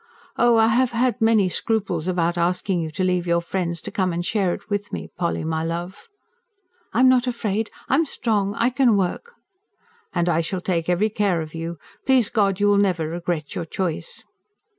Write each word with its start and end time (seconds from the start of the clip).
Oh, 0.35 0.57
I 0.57 0.69
have 0.69 0.93
had 0.93 1.21
many 1.21 1.47
scruples 1.47 2.07
about 2.07 2.35
asking 2.35 2.79
you 2.81 2.89
to 2.89 3.03
leave 3.03 3.27
your 3.27 3.39
friends 3.39 3.79
to 3.81 3.91
come 3.91 4.11
and 4.11 4.25
share 4.25 4.51
it 4.55 4.67
with 4.67 4.91
me, 4.91 5.11
Polly 5.15 5.43
my 5.43 5.63
love!" 5.63 6.07
"I'm 6.91 7.07
not 7.07 7.27
afraid. 7.27 7.69
I 7.87 7.93
am 7.93 8.07
strong. 8.07 8.55
I 8.55 8.71
can 8.71 8.97
work." 8.97 9.33
"And 10.11 10.27
I 10.27 10.41
shall 10.41 10.59
take 10.59 10.89
every 10.89 11.11
care 11.11 11.39
of 11.39 11.53
you. 11.53 11.77
Please 12.07 12.29
God, 12.29 12.59
you 12.59 12.65
will 12.67 12.79
never 12.79 13.09
regret 13.09 13.53
your 13.53 13.65
choice." 13.65 14.25